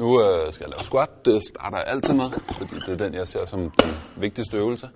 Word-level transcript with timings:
Nu 0.00 0.08
øh, 0.24 0.52
skal 0.52 0.64
jeg 0.64 0.70
lave 0.70 0.84
squat. 0.90 1.10
Det 1.24 1.42
starter 1.42 1.78
jeg 1.78 1.86
altid 1.86 2.14
med, 2.14 2.30
fordi 2.58 2.74
det 2.74 2.88
er 2.88 2.96
den, 3.06 3.14
jeg 3.14 3.28
ser 3.28 3.44
som 3.44 3.60
den 3.60 3.90
vigtigste 4.16 4.56
øvelse. 4.56 4.88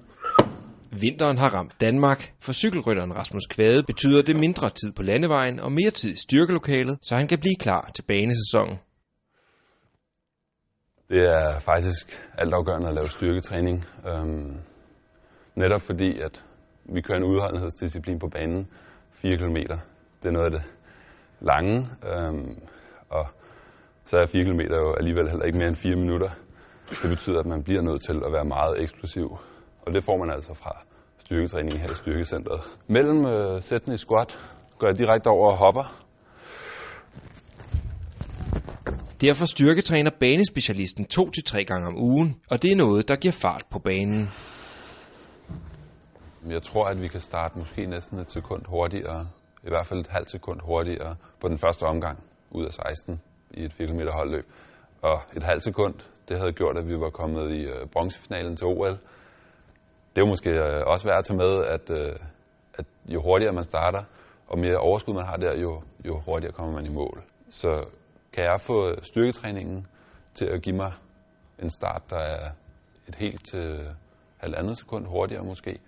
Vinteren 1.00 1.38
har 1.38 1.48
ramt 1.48 1.80
Danmark. 1.80 2.32
For 2.40 2.52
cykelrytteren 2.52 3.16
Rasmus 3.16 3.46
Kvade 3.50 3.82
betyder 3.82 4.22
det 4.22 4.36
mindre 4.36 4.70
tid 4.70 4.92
på 4.92 5.02
landevejen 5.02 5.60
og 5.60 5.72
mere 5.72 5.90
tid 5.90 6.10
i 6.10 6.16
styrkelokalet, 6.16 6.98
så 7.02 7.16
han 7.16 7.28
kan 7.28 7.38
blive 7.38 7.56
klar 7.60 7.90
til 7.94 8.02
banesæsonen. 8.02 8.78
Det 11.08 11.22
er 11.22 11.58
faktisk 11.58 12.22
altafgørende 12.38 12.88
at 12.88 12.94
lave 12.94 13.08
styrketræning. 13.08 13.84
Øhm, 14.08 14.56
netop 15.54 15.82
fordi, 15.82 16.20
at 16.20 16.44
vi 16.84 17.00
kører 17.00 17.18
en 17.18 17.24
udholdenhedsdisciplin 17.24 18.18
på 18.18 18.28
banen 18.28 18.68
4 19.12 19.36
km. 19.36 19.56
Det 20.22 20.28
er 20.28 20.30
noget 20.30 20.54
af 20.54 20.60
det 20.60 20.62
lange, 21.40 21.86
øhm, 22.12 22.58
og 23.10 23.26
så 24.04 24.16
er 24.18 24.26
4 24.26 24.44
km 24.44 24.60
jo 24.60 24.94
alligevel 24.94 25.28
heller 25.28 25.44
ikke 25.44 25.58
mere 25.58 25.68
end 25.68 25.76
4 25.76 25.96
minutter. 25.96 26.30
Det 26.90 27.10
betyder, 27.10 27.40
at 27.40 27.46
man 27.46 27.62
bliver 27.62 27.82
nødt 27.82 28.04
til 28.04 28.22
at 28.26 28.32
være 28.32 28.44
meget 28.44 28.82
eksplosiv, 28.82 29.38
og 29.82 29.94
det 29.94 30.04
får 30.04 30.16
man 30.16 30.30
altså 30.30 30.54
fra 30.54 30.76
styrketræning 31.18 31.80
her 31.80 31.90
i 31.90 31.94
styrkecentret. 31.94 32.60
Mellem 32.86 33.26
øh, 33.26 33.62
sættene 33.62 33.94
i 33.94 33.98
squat 33.98 34.38
går 34.78 34.86
jeg 34.86 34.98
direkte 34.98 35.28
over 35.28 35.50
og 35.50 35.56
hopper, 35.56 36.04
Derfor 39.20 39.46
styrketræner 39.46 40.10
banespecialisten 40.20 41.06
2-3 41.14 41.62
gange 41.62 41.86
om 41.86 41.98
ugen, 41.98 42.40
og 42.50 42.62
det 42.62 42.72
er 42.72 42.76
noget, 42.76 43.08
der 43.08 43.16
giver 43.16 43.32
fart 43.32 43.64
på 43.70 43.78
banen. 43.78 44.26
Jeg 46.48 46.62
tror, 46.62 46.86
at 46.86 47.02
vi 47.02 47.08
kan 47.08 47.20
starte 47.20 47.58
måske 47.58 47.86
næsten 47.86 48.18
et 48.18 48.30
sekund 48.30 48.62
hurtigere, 48.66 49.28
i 49.62 49.68
hvert 49.68 49.86
fald 49.86 50.00
et 50.00 50.08
halvt 50.08 50.30
sekund 50.30 50.60
hurtigere 50.60 51.16
på 51.40 51.48
den 51.48 51.58
første 51.58 51.82
omgang 51.82 52.18
ud 52.50 52.64
af 52.64 52.72
16 52.72 53.20
i 53.56 53.64
et 53.64 53.72
4 53.72 53.86
km 53.86 54.00
holdløb. 54.12 54.46
Og 55.02 55.22
et 55.36 55.42
halvt 55.42 55.64
sekund, 55.64 55.94
det 56.28 56.38
havde 56.38 56.52
gjort, 56.52 56.78
at 56.78 56.88
vi 56.88 57.00
var 57.00 57.10
kommet 57.10 57.50
i 57.50 57.60
øh, 57.62 57.86
bronzefinalen 57.92 58.56
til 58.56 58.66
OL. 58.66 58.98
Det 60.16 60.22
er 60.22 60.26
måske 60.26 60.50
øh, 60.50 60.82
også 60.86 61.06
værd 61.08 61.18
at 61.18 61.24
tage 61.24 61.36
med, 61.36 61.64
at, 61.64 61.90
øh, 61.90 62.16
at 62.74 62.84
jo 63.06 63.22
hurtigere 63.22 63.52
man 63.52 63.64
starter, 63.64 64.02
og 64.46 64.58
mere 64.58 64.76
overskud 64.76 65.14
man 65.14 65.26
har 65.26 65.36
der, 65.36 65.54
jo, 65.60 65.82
jo 66.06 66.20
hurtigere 66.20 66.52
kommer 66.52 66.72
man 66.74 66.86
i 66.86 66.94
mål. 66.94 67.22
Så 67.50 67.84
kan 68.32 68.44
jeg 68.44 68.60
få 68.60 69.02
styrketræningen 69.02 69.86
til 70.34 70.46
at 70.46 70.62
give 70.62 70.76
mig 70.76 70.92
en 71.58 71.70
start, 71.70 72.02
der 72.10 72.18
er 72.18 72.50
et 73.08 73.14
helt 73.14 73.46
til 73.46 73.88
halvandet 74.38 74.78
sekund 74.78 75.06
hurtigere 75.06 75.44
måske, 75.44 75.78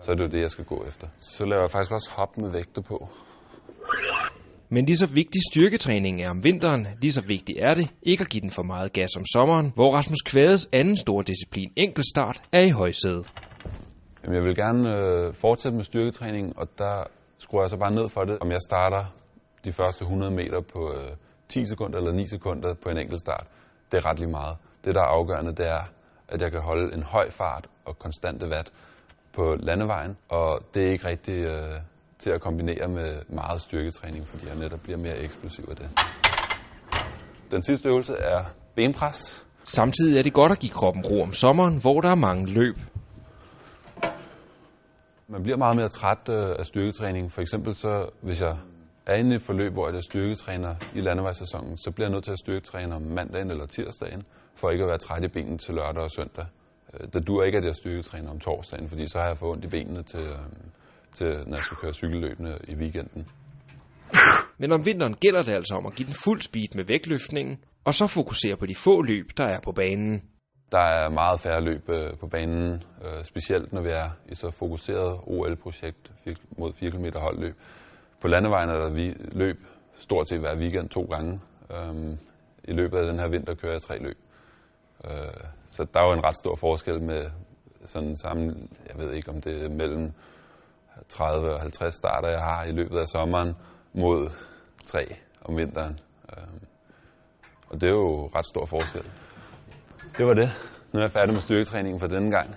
så 0.00 0.12
er 0.12 0.16
det 0.16 0.24
jo 0.24 0.28
det, 0.28 0.40
jeg 0.40 0.50
skal 0.50 0.64
gå 0.64 0.84
efter. 0.86 1.08
Så 1.20 1.44
laver 1.44 1.62
jeg 1.62 1.70
faktisk 1.70 1.92
også 1.92 2.10
hop 2.12 2.36
med 2.36 2.50
vægte 2.50 2.82
på. 2.82 3.08
Men 4.68 4.84
lige 4.86 4.96
så 4.96 5.06
vigtig 5.06 5.40
styrketræning 5.50 6.22
er 6.22 6.30
om 6.30 6.44
vinteren, 6.44 6.86
lige 7.00 7.12
så 7.12 7.22
vigtigt 7.26 7.58
er 7.58 7.74
det 7.74 7.90
ikke 8.02 8.22
at 8.22 8.28
give 8.28 8.40
den 8.40 8.50
for 8.50 8.62
meget 8.62 8.92
gas 8.92 9.16
om 9.16 9.24
sommeren, 9.32 9.72
hvor 9.74 9.92
Rasmus 9.92 10.22
Kvædes 10.26 10.68
anden 10.72 10.96
store 10.96 11.24
disciplin, 11.24 11.72
enkeltstart, 11.76 12.42
er 12.52 12.60
i 12.60 12.70
højsædet. 12.70 13.32
Jamen, 14.24 14.36
jeg 14.36 14.44
vil 14.44 14.56
gerne 14.56 14.96
øh, 14.96 15.34
fortsætte 15.34 15.76
med 15.76 15.84
styrketræning, 15.84 16.58
og 16.58 16.68
der 16.78 17.04
skruer 17.38 17.62
jeg 17.62 17.70
så 17.70 17.76
bare 17.76 17.94
ned 17.94 18.08
for 18.08 18.24
det, 18.24 18.38
om 18.40 18.50
jeg 18.50 18.60
starter 18.68 19.04
de 19.64 19.72
første 19.72 20.02
100 20.02 20.34
meter 20.34 20.60
på 20.60 20.92
øh, 20.92 21.16
10 21.48 21.64
sekunder 21.64 21.98
eller 21.98 22.12
9 22.12 22.26
sekunder 22.26 22.74
på 22.74 22.88
en 22.88 22.98
enkelt 22.98 23.20
start. 23.20 23.46
Det 23.92 23.98
er 23.98 24.06
ret 24.06 24.18
lige 24.18 24.30
meget. 24.30 24.56
Det, 24.84 24.94
der 24.94 25.00
er 25.00 25.06
afgørende, 25.06 25.52
det 25.52 25.66
er, 25.66 25.84
at 26.28 26.40
jeg 26.40 26.50
kan 26.50 26.60
holde 26.60 26.94
en 26.94 27.02
høj 27.02 27.30
fart 27.30 27.66
og 27.84 27.98
konstante 27.98 28.48
watt 28.48 28.72
på 29.32 29.56
landevejen, 29.60 30.16
og 30.28 30.60
det 30.74 30.86
er 30.86 30.92
ikke 30.92 31.08
rigtig 31.08 31.38
øh, 31.38 31.80
til 32.24 32.30
at 32.30 32.40
kombinere 32.40 32.88
med 32.88 33.10
meget 33.28 33.60
styrketræning, 33.60 34.28
fordi 34.28 34.46
jeg 34.48 34.56
netop 34.56 34.80
bliver 34.80 34.98
mere 34.98 35.18
eksplosiv 35.18 35.64
af 35.70 35.76
det. 35.76 35.88
Den 37.50 37.62
sidste 37.62 37.88
øvelse 37.88 38.14
er 38.14 38.44
benpres. 38.74 39.46
Samtidig 39.64 40.18
er 40.18 40.22
det 40.22 40.32
godt 40.32 40.52
at 40.52 40.58
give 40.58 40.72
kroppen 40.72 41.02
ro 41.10 41.22
om 41.22 41.32
sommeren, 41.32 41.80
hvor 41.80 42.00
der 42.00 42.10
er 42.10 42.20
mange 42.28 42.52
løb. 42.52 42.76
Man 45.28 45.42
bliver 45.42 45.56
meget 45.56 45.76
mere 45.76 45.88
træt 45.88 46.28
øh, 46.28 46.56
af 46.58 46.66
styrketræning. 46.66 47.32
For 47.32 47.40
eksempel 47.40 47.74
så, 47.74 48.08
hvis 48.22 48.40
jeg 48.40 48.56
er 49.06 49.14
inde 49.14 49.32
i 49.32 49.34
et 49.34 49.42
forløb, 49.42 49.72
hvor 49.72 49.92
jeg 49.92 50.02
styrketræner 50.02 50.74
i 50.94 51.00
landevejssæsonen, 51.00 51.76
så 51.76 51.90
bliver 51.90 52.08
jeg 52.08 52.12
nødt 52.14 52.24
til 52.24 52.32
at 52.32 52.38
styrketræne 52.38 52.94
om 52.94 53.02
mandagen 53.02 53.50
eller 53.50 53.66
tirsdagen, 53.66 54.22
for 54.54 54.70
ikke 54.70 54.84
at 54.84 54.88
være 54.88 54.98
træt 54.98 55.24
i 55.24 55.28
benene 55.28 55.58
til 55.58 55.74
lørdag 55.74 56.02
og 56.02 56.10
søndag. 56.10 56.46
Øh, 56.94 57.08
det 57.12 57.26
dur 57.26 57.42
ikke, 57.42 57.58
at 57.58 57.64
jeg 57.64 57.74
styrketræner 57.74 58.30
om 58.30 58.38
torsdagen, 58.38 58.88
fordi 58.88 59.08
så 59.08 59.18
har 59.18 59.26
jeg 59.26 59.38
fået 59.38 59.52
ondt 59.52 59.64
i 59.64 59.68
benene 59.68 60.02
til, 60.02 60.20
øh, 60.20 60.38
til 61.14 61.26
når 61.26 61.56
jeg 61.56 61.58
skal 61.58 61.76
køre 61.76 61.92
cykelløbende 61.92 62.58
i 62.68 62.74
weekenden. 62.74 63.26
Men 64.58 64.72
om 64.72 64.86
vinteren 64.86 65.14
gælder 65.14 65.42
det 65.42 65.52
altså 65.52 65.74
om 65.74 65.86
at 65.86 65.94
give 65.94 66.06
den 66.06 66.14
fuld 66.24 66.40
speed 66.40 66.74
med 66.74 66.84
vægtløftningen, 66.84 67.58
og 67.84 67.94
så 67.94 68.06
fokusere 68.06 68.56
på 68.56 68.66
de 68.66 68.74
få 68.74 69.02
løb, 69.02 69.26
der 69.36 69.46
er 69.46 69.60
på 69.64 69.72
banen. 69.72 70.22
Der 70.72 70.78
er 70.80 71.08
meget 71.08 71.40
færre 71.40 71.60
løb 71.60 71.88
øh, 71.88 72.18
på 72.20 72.26
banen, 72.26 72.82
øh, 73.04 73.24
specielt 73.24 73.72
når 73.72 73.82
vi 73.82 73.88
er 73.88 74.10
i 74.28 74.34
så 74.34 74.50
fokuseret 74.50 75.20
OL-projekt 75.26 76.12
mod 76.58 76.72
4 76.72 76.90
km 76.90 77.06
holdløb. 77.16 77.54
På 78.20 78.28
landevejen 78.28 78.68
er 78.68 78.78
der 78.78 78.90
vi 78.90 79.14
løb 79.32 79.56
stort 79.98 80.28
set 80.28 80.40
hver 80.40 80.56
weekend 80.56 80.88
to 80.88 81.02
gange. 81.02 81.40
Øhm, 81.70 82.18
I 82.64 82.72
løbet 82.72 82.98
af 82.98 83.06
den 83.06 83.18
her 83.18 83.28
vinter 83.28 83.54
kører 83.54 83.72
jeg 83.72 83.82
tre 83.82 83.98
løb. 83.98 84.16
Øh, 85.04 85.44
så 85.66 85.86
der 85.94 86.00
er 86.00 86.06
jo 86.06 86.12
en 86.12 86.24
ret 86.24 86.36
stor 86.36 86.56
forskel 86.56 87.02
med 87.02 87.30
sådan 87.84 88.16
sammen, 88.16 88.70
jeg 88.88 88.98
ved 88.98 89.12
ikke 89.12 89.30
om 89.30 89.40
det 89.40 89.64
er 89.64 89.68
mellem 89.68 90.12
30 91.08 91.54
og 91.54 91.60
50 91.60 91.94
starter, 91.94 92.28
jeg 92.28 92.40
har 92.40 92.64
i 92.64 92.72
løbet 92.72 92.98
af 92.98 93.08
sommeren, 93.08 93.54
mod 93.92 94.30
tre 94.84 95.16
om 95.44 95.56
vinteren. 95.56 96.00
Øhm, 96.36 96.60
og 97.68 97.80
det 97.80 97.86
er 97.86 97.92
jo 97.92 98.30
ret 98.34 98.46
stor 98.46 98.66
forskel. 98.66 99.04
Det 100.18 100.26
var 100.26 100.34
det. 100.34 100.50
Nu 100.92 101.00
er 101.00 101.04
jeg 101.04 101.10
færdig 101.10 101.32
med 101.34 101.42
styrketræningen 101.42 102.00
for 102.00 102.06
denne 102.06 102.30
gang. 102.30 102.56